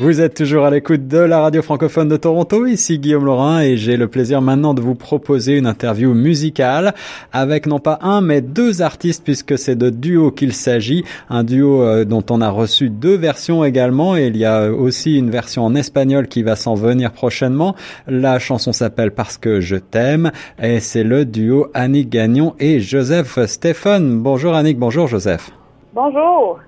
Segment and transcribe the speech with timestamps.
[0.00, 3.76] Vous êtes toujours à l'écoute de la radio francophone de Toronto, ici Guillaume Laurin et
[3.76, 6.94] j'ai le plaisir maintenant de vous proposer une interview musicale
[7.32, 11.82] avec non pas un mais deux artistes puisque c'est de duo qu'il s'agit, un duo
[11.82, 15.64] euh, dont on a reçu deux versions également et il y a aussi une version
[15.64, 17.74] en espagnol qui va s'en venir prochainement.
[18.06, 20.30] La chanson s'appelle Parce que je t'aime
[20.62, 24.20] et c'est le duo Annick Gagnon et Joseph Stéphane.
[24.20, 25.50] Bonjour Annick, bonjour Joseph.
[25.92, 26.60] Bonjour.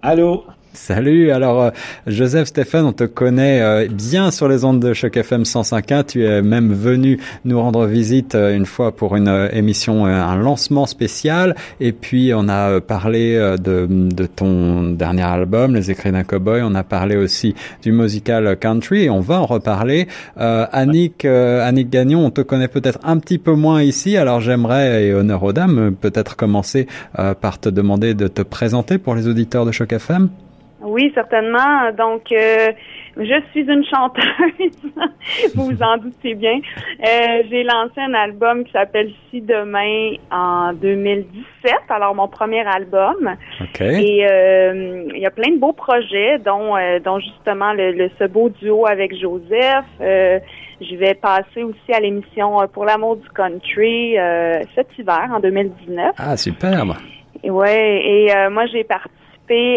[0.00, 0.44] Allô.
[0.78, 1.70] Salut, alors euh,
[2.06, 6.04] Joseph Stéphane, on te connaît euh, bien sur les ondes de Choc FM 105.1.
[6.06, 10.86] Tu es même venu nous rendre visite euh, une fois pour une émission, un lancement
[10.86, 11.56] spécial.
[11.80, 16.62] Et puis on a parlé de, ton dernier album, Les Écrits d'un cowboy.
[16.62, 20.06] On a parlé aussi du musical Country on va en reparler.
[20.36, 24.16] Annick, Annick Gagnon, on te connaît peut-être un petit peu moins ici.
[24.16, 29.16] Alors j'aimerais, et honneur aux dames, peut-être commencer par te demander de te présenter pour
[29.16, 30.28] les auditeurs de Choc FM.
[30.80, 31.90] Oui, certainement.
[31.96, 32.70] Donc, euh,
[33.16, 34.70] je suis une chanteuse,
[35.54, 36.60] vous vous en doutez bien.
[37.04, 43.36] Euh, j'ai lancé un album qui s'appelle Si demain en 2017, alors mon premier album.
[43.80, 48.48] Et euh, il y a plein de beaux projets, dont, dont justement le, ce beau
[48.48, 49.84] duo avec Joseph.
[50.00, 54.14] je vais passer aussi à l'émission Pour l'amour du country
[54.76, 56.12] cet hiver en 2019.
[56.18, 56.94] Ah, superbe.
[57.42, 59.10] Ouais, et moi j'ai parti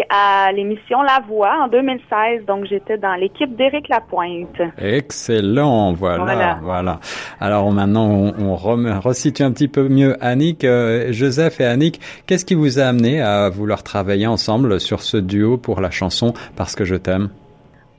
[0.08, 2.44] à l'émission La Voix en 2016.
[2.46, 4.60] Donc, j'étais dans l'équipe d'Éric Lapointe.
[4.78, 7.00] Excellent, voilà, voilà.
[7.40, 10.64] Alors maintenant, on, on resitue un petit peu mieux Annick.
[10.64, 15.16] Euh, Joseph et Annick, qu'est-ce qui vous a amené à vouloir travailler ensemble sur ce
[15.16, 17.30] duo pour la chanson Parce que je t'aime?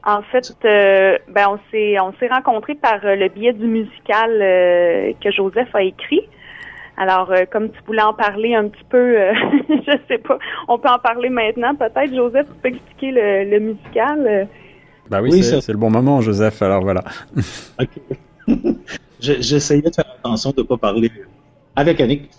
[0.05, 5.13] En fait, euh, ben on s'est on s'est rencontrés par le biais du musical euh,
[5.23, 6.27] que Joseph a écrit.
[6.97, 9.33] Alors, euh, comme tu voulais en parler un petit peu, euh,
[9.69, 11.75] je sais pas, on peut en parler maintenant.
[11.75, 14.27] Peut-être, Joseph, tu peux expliquer le, musical.
[14.27, 14.45] Euh.
[15.09, 16.61] Bah oui, c'est le bon moment, Joseph.
[16.61, 17.03] Alors voilà.
[19.19, 21.11] J'essayais de faire attention de ne pas parler
[21.75, 22.29] avec Annick.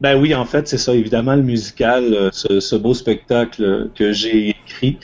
[0.00, 4.98] Ben oui, en fait, c'est ça, évidemment, le musical, ce, beau spectacle que j'ai écrit.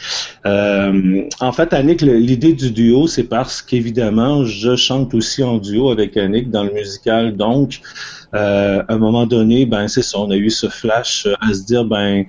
[0.45, 6.17] en fait, Annick, l'idée du duo, c'est parce qu'évidemment, je chante aussi en duo avec
[6.19, 10.37] Annick dans le musical, donc euh, à un moment donné, ben c'est ça, on a
[10.37, 12.25] eu ce flash euh, à se dire, ben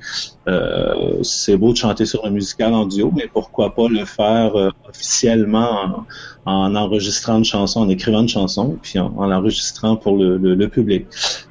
[0.49, 4.55] euh, c'est beau de chanter sur un musical en duo, mais pourquoi pas le faire
[4.55, 6.05] euh, officiellement
[6.45, 11.05] en, enregistrant une chanson, en écrivant une chanson, puis en, l'enregistrant pour le, le, public.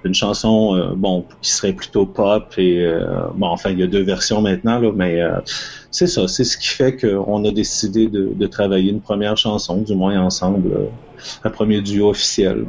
[0.05, 2.87] Une chanson, bon, qui serait plutôt pop et
[3.35, 5.23] bon, enfin, il y a deux versions maintenant, là, mais
[5.91, 9.95] c'est ça, c'est ce qui fait qu'on a décidé de, travailler une première chanson, du
[9.95, 10.91] moins ensemble,
[11.43, 12.67] un premier duo officiel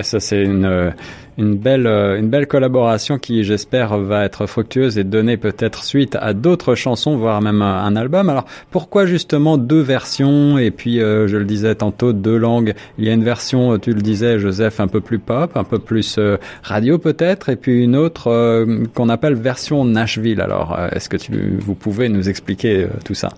[0.00, 0.92] ça c'est une
[1.38, 6.34] une belle une belle collaboration qui j'espère va être fructueuse et donner peut-être suite à
[6.34, 8.28] d'autres chansons voire même un album.
[8.28, 10.58] Alors pourquoi justement deux versions?
[10.58, 12.74] Et puis euh, je le disais tantôt deux langues.
[12.98, 15.78] Il y a une version tu le disais Joseph un peu plus pop, un peu
[15.78, 20.40] plus euh, radio peut-être et puis une autre euh, qu'on appelle version Nashville.
[20.40, 23.30] Alors est-ce que tu vous pouvez nous expliquer tout ça?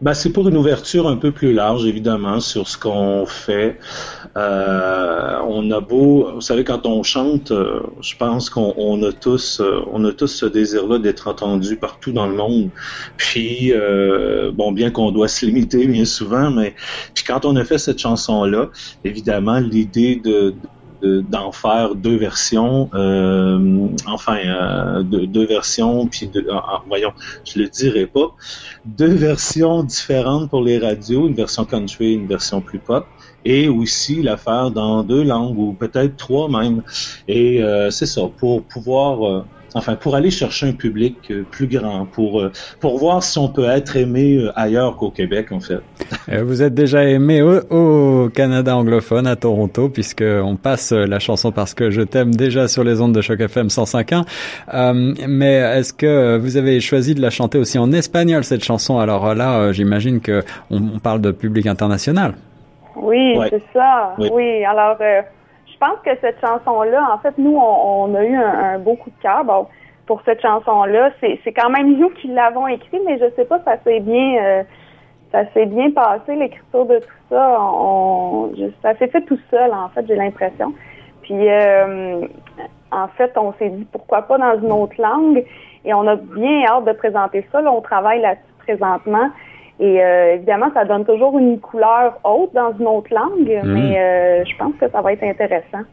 [0.00, 3.78] Ben, c'est pour une ouverture un peu plus large, évidemment, sur ce qu'on fait.
[4.36, 9.60] Euh, on a beau, vous savez, quand on chante, euh, je pense qu'on a tous,
[9.60, 12.70] euh, on a tous ce désir-là d'être entendu partout dans le monde.
[13.16, 13.72] Puis,
[14.54, 16.74] bon, bien qu'on doit se limiter bien souvent, mais
[17.14, 18.70] puis quand on a fait cette chanson-là,
[19.04, 20.54] évidemment, l'idée de
[21.02, 26.46] d'en faire deux versions, euh, enfin euh, deux, versions, puis de,
[26.86, 27.12] voyons,
[27.44, 28.34] je le dirai pas,
[28.84, 33.06] deux versions différentes pour les radios, une version country, une version plus pop,
[33.44, 36.82] et aussi la faire dans deux langues ou peut-être trois même.
[37.28, 42.06] Et euh, c'est ça, pour pouvoir enfin pour aller chercher un public euh, plus grand,
[42.06, 45.80] pour euh, pour voir si on peut être aimé euh, ailleurs qu'au Québec en fait.
[46.42, 51.74] Vous êtes déjà aimé au, Canada anglophone à Toronto puisque on passe la chanson parce
[51.74, 54.24] que je t'aime déjà sur les ondes de choc FM 105.1.
[54.74, 58.98] Euh, mais est-ce que vous avez choisi de la chanter aussi en espagnol cette chanson?
[58.98, 62.34] Alors là, j'imagine que on, parle de public international.
[62.96, 64.14] Oui, c'est ça.
[64.18, 64.96] Oui, alors
[65.80, 69.22] je pense que cette chanson-là, en fait, nous, on, a eu un, beau coup de
[69.22, 69.44] cœur.
[69.44, 69.66] Bon,
[70.06, 73.76] pour cette chanson-là, c'est quand même nous qui l'avons écrit, mais je sais pas, ça
[73.84, 74.62] s'est bien, euh,
[75.30, 77.58] ça s'est bien passé l'écriture de tout ça.
[77.60, 78.50] On,
[78.82, 80.74] ça s'est fait tout seul, en fait, j'ai l'impression.
[81.22, 82.26] Puis, euh,
[82.90, 85.44] en fait, on s'est dit pourquoi pas dans une autre langue,
[85.84, 87.60] et on a bien hâte de présenter ça.
[87.60, 89.30] Là, on travaille là-dessus présentement.
[89.80, 93.72] Et euh, évidemment, ça donne toujours une couleur haute dans une autre langue, mm.
[93.72, 95.84] mais euh, je pense que ça va être intéressant.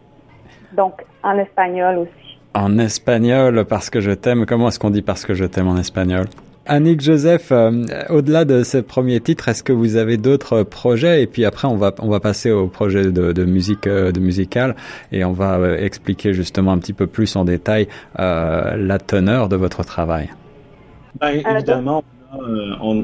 [0.74, 2.40] Donc, en espagnol aussi.
[2.54, 4.46] en espagnol parce que je t'aime.
[4.46, 6.26] Comment est-ce qu'on dit parce que je t'aime en espagnol?
[6.68, 11.22] Annick Joseph, euh, au-delà de ce premier titre, est-ce que vous avez d'autres projets?
[11.22, 14.20] Et puis après, on va on va passer au projet de, de musique euh, de
[14.20, 14.76] musical
[15.12, 19.56] et on va euh, expliquer justement un petit peu plus en détail la teneur de
[19.56, 20.30] votre travail.
[21.20, 22.04] Ben, évidemment,
[22.82, 23.02] on,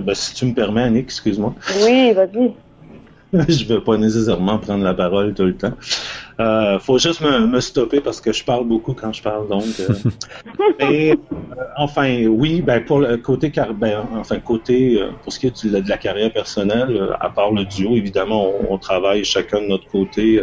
[0.00, 1.54] ben, si tu me permets, Annick, excuse-moi.
[1.84, 2.52] Oui, vas-y.
[3.48, 5.72] je ne veux pas nécessairement prendre la parole tout le temps.
[6.38, 9.64] Euh, faut juste me, stopper parce que je parle beaucoup quand je parle, donc.
[9.80, 9.94] Euh.
[10.82, 11.14] Euh,
[11.78, 15.88] enfin, oui, ben pour le côté ben, enfin côté euh, pour ce qui est de
[15.88, 20.42] la, carrière personnelle, à part le duo, évidemment, on, travaille chacun de notre côté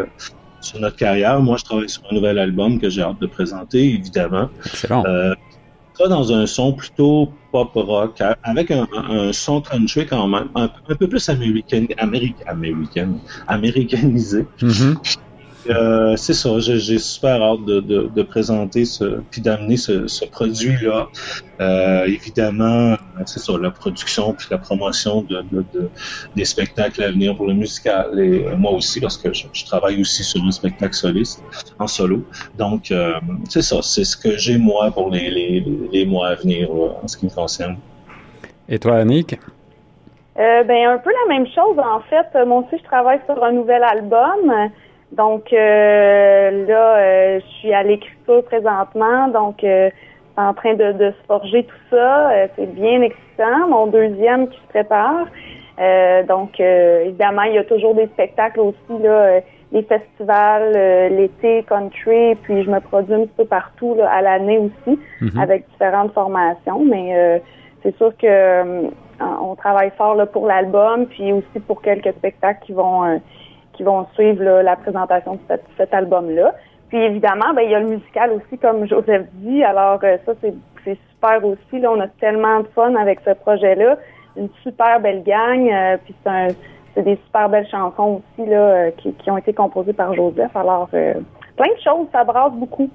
[0.62, 1.40] sur notre carrière.
[1.40, 4.50] Moi, je travaille sur un nouvel album que j'ai hâte de présenter, évidemment.
[4.66, 5.04] Excellent
[5.98, 8.88] ça dans un son plutôt pop rock, avec un,
[9.32, 11.86] son country quand même, un, peu plus américain,
[13.48, 14.46] américanisé.
[14.60, 15.18] Mm-hmm.
[15.70, 20.26] Euh, c'est ça, j'ai super hâte de, de, de, présenter ce, puis d'amener ce, ce
[20.26, 21.08] produit-là.
[21.62, 22.96] Euh, évidemment,
[23.26, 25.90] c'est ça, la production puis la promotion de, de,
[26.36, 30.24] des spectacles à venir pour le musical et moi aussi parce que je, travaille aussi
[30.24, 31.42] sur un spectacle soliste
[31.80, 32.26] en solo.
[32.58, 33.14] Donc, euh,
[33.48, 37.08] c'est ça, c'est ce que j'ai moi pour les, les, les, mois à venir en
[37.08, 37.78] ce qui me concerne.
[38.68, 39.40] Et toi, Annick?
[40.36, 42.46] Euh, ben un peu la même chose en fait.
[42.46, 44.72] Moi aussi, je travaille sur un nouvel album.
[45.18, 49.90] Donc euh, là, euh, je suis à l'écriture présentement, donc euh,
[50.38, 52.32] en train de, de, se forger tout ça.
[52.56, 53.68] c'est bien excitant.
[53.70, 55.28] Mon deuxième qui se prépare.
[56.28, 60.72] donc évidemment, il y a toujours des spectacles aussi là, les festivals,
[61.16, 65.40] l'été, country, puis je me produis un petit peu partout là, à l'année aussi mhm.
[65.40, 66.84] avec différentes formations.
[66.84, 67.40] Mais
[67.84, 68.88] c'est sûr que
[69.20, 73.22] on travaille fort là, pour l'album, puis aussi pour quelques spectacles qui vont
[73.74, 76.54] qui vont suivre la présentation de cet, album-là.
[76.90, 79.64] Puis évidemment, ben, il y a le musical aussi, comme Joseph dit.
[79.64, 81.80] Alors euh, ça, c'est super aussi.
[81.80, 83.98] Là, on a tellement de fun avec ce projet-là.
[84.38, 85.70] Une super belle gang.
[85.70, 86.16] Euh, puis
[86.94, 90.56] c'est des super belles chansons aussi là, euh, qui, qui, ont été composées par Joseph.
[90.56, 90.90] Alors
[91.56, 92.90] plein de choses, ça brasse beaucoup.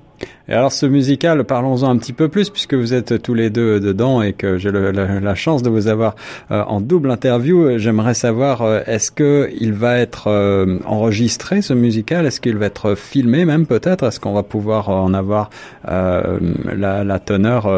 [0.49, 3.81] Et alors ce musical, parlons-en un petit peu plus puisque vous êtes tous les deux
[3.81, 6.17] dedans et que j'ai la, chance de vous avoir
[6.51, 7.79] euh, en double interview.
[7.79, 12.27] J'aimerais savoir euh, est-ce que il va être euh, enregistré ce musical?
[12.27, 14.05] Est-ce qu'il va être filmé même peut-être?
[14.07, 15.51] Est-ce qu'on va pouvoir en avoir
[15.85, 17.71] la, la, teneur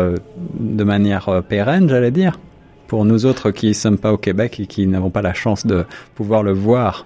[0.59, 2.39] de manière pérenne, j'allais dire?
[2.87, 5.67] Pour nous autres qui ne sommes pas au Québec et qui n'avons pas la chance
[5.67, 5.85] de
[6.15, 7.05] pouvoir le voir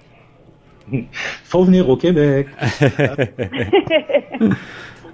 [1.44, 2.48] faut venir au Québec.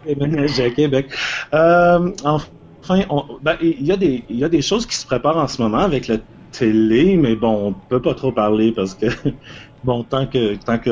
[0.06, 1.06] déménager à Québec.
[1.54, 3.04] Euh, enfin,
[3.42, 5.78] ben, il y, a des, y a des choses qui se préparent en ce moment
[5.78, 6.16] avec la
[6.52, 9.06] télé, mais bon, on peut pas trop parler parce que,
[9.84, 10.90] bon, tant que, tant que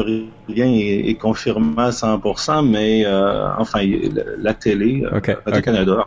[0.49, 3.81] rien est, confirmé à 100%, mais euh, enfin,
[4.39, 6.07] la, télé, euh, Radio-Canada,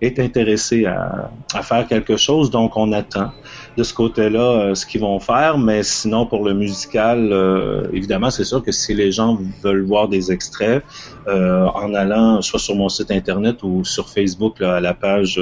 [0.00, 3.30] est intéressé à, à, faire quelque chose, donc on attend
[3.76, 8.30] de ce côté-là euh, ce qu'ils vont faire, mais sinon pour le musical, euh, évidemment,
[8.30, 10.82] c'est sûr que si les gens veulent voir des extraits
[11.28, 15.40] euh, en allant soit sur mon site internet ou sur Facebook là, à la page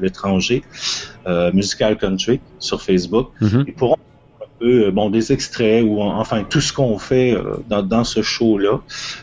[0.00, 0.62] l'étranger
[1.52, 3.64] musical country sur Facebook, mm-hmm.
[3.66, 3.96] ils pourront
[4.64, 8.80] euh, bon, des extraits ou enfin tout ce qu'on fait euh, dans, dans, ce show-là,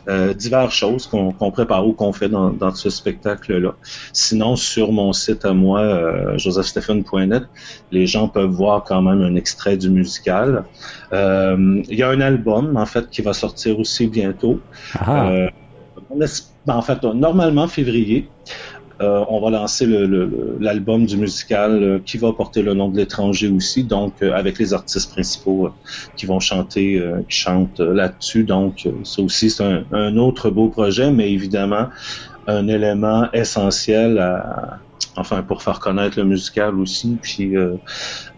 [0.08, 3.74] euh, diverses choses qu'on prépare ou qu'on fait dans, dans, ce spectacle-là.
[4.14, 7.44] Sinon, sur mon site à moi, euh, josephstephen.net,
[7.92, 10.66] les gens peuvent voir quand même un extrait du musical.
[11.12, 14.60] Il y a un album, en fait, qui va sortir aussi bientôt.
[14.96, 15.32] Ah.
[16.68, 18.30] en fait, normalement février.
[19.02, 19.88] Euh, on va lancer
[20.60, 24.60] l'album du musical euh, qui va porter le nom de l'étranger aussi, donc euh, avec
[24.60, 25.70] les artistes principaux
[26.16, 28.44] qui vont chanter, qui chantent là-dessus.
[28.44, 31.88] Donc ça aussi c'est un, autre beau projet, mais évidemment
[32.48, 34.22] un élément essentiel
[35.16, 37.54] enfin pour faire connaître le musical aussi, puis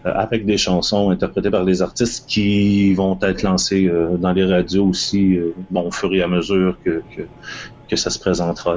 [0.04, 5.38] avec des chansons interprétées par des artistes qui vont être lancées dans les radios aussi,
[5.70, 8.76] bon, au fur et à mesure que ça se présentera.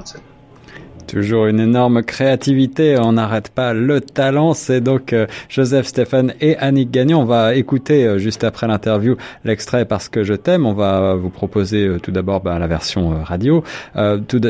[1.08, 4.54] Toujours une énorme créativité, on n'arrête pas le talent.
[4.54, 7.22] C'est donc euh, Joseph Stéphane et Annick Gagnon.
[7.22, 10.66] On va écouter euh, juste après l'interview l'extrait parce que je t'aime.
[10.66, 13.64] On va vous proposer euh, tout d'abord bah, la version radio.
[14.28, 14.42] Tout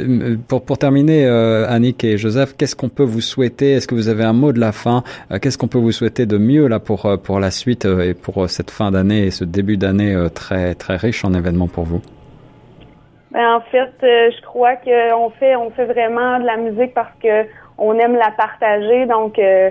[0.47, 3.73] pour, pour terminer, Annick et Joseph, qu'est-ce qu'on peut vous souhaiter?
[3.73, 5.03] Est-ce que vous avez un mot de la fin?
[5.41, 8.71] Qu'est-ce qu'on peut vous souhaiter de mieux là pour pour la suite et pour cette
[8.71, 12.01] fin d'année et ce début d'année très très riche en événements pour vous?
[13.35, 17.45] En fait, euh, je crois qu'on fait on fait vraiment de la musique parce que
[17.77, 19.69] on aime la partager, donc euh,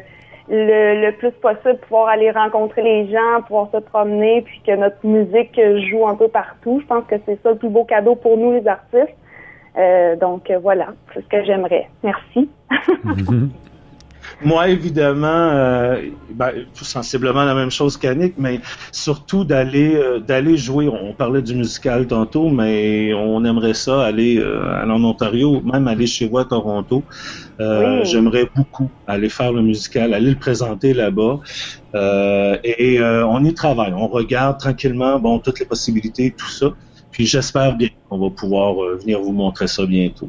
[0.49, 5.61] le, plus possible pouvoir aller rencontrer les gens, pouvoir se promener, puis que notre musique
[5.91, 6.81] joue un peu partout.
[6.81, 9.17] Je pense que c'est ça le plus beau cadeau pour nous les artistes.
[10.21, 11.89] donc voilà, c'est ce que j'aimerais.
[12.03, 12.49] Merci.
[14.45, 18.61] Moi, évidemment, euh, ben, sensiblement la même chose qu'Annick, mais
[18.93, 20.89] surtout d'aller euh, d'aller jouer.
[20.89, 26.07] On parlait du musical tantôt, mais on aimerait ça aller, euh, en Ontario, même aller
[26.07, 27.03] chez moi à Toronto.
[27.61, 31.41] Euh, j'aimerais beaucoup aller faire le musical, aller le présenter là-bas.
[32.63, 33.95] et on y travaille.
[33.95, 36.67] On regarde tranquillement, bon, toutes les possibilités, tout ça.
[37.11, 40.29] Puis j'espère bien qu'on va pouvoir venir vous montrer ça bientôt.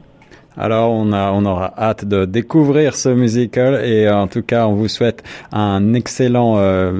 [0.57, 4.73] Alors on a, on aura hâte de découvrir ce musical et en tout cas on
[4.73, 6.93] vous souhaite un excellent euh,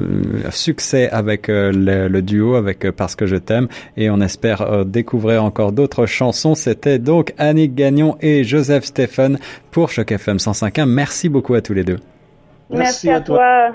[0.50, 5.44] succès avec euh, le, duo avec euh, Parce que je t'aime et on espère découvrir
[5.44, 6.54] encore d'autres chansons.
[6.54, 9.38] C'était donc Annick Gagnon et Joseph Stephen
[9.70, 10.86] pour Choc FM 105.1.
[10.86, 11.98] Merci beaucoup à tous les deux.
[12.70, 13.72] Merci, à, toi.